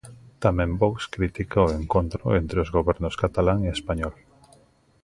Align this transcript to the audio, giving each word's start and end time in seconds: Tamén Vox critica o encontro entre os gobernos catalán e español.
Tamén 0.43 0.71
Vox 0.81 0.97
critica 1.15 1.67
o 1.67 1.73
encontro 1.81 2.21
entre 2.41 2.57
os 2.63 2.69
gobernos 2.77 3.15
catalán 3.23 3.59
e 3.67 3.73
español. 3.77 4.15